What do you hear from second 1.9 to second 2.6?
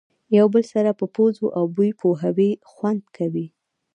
پوهوي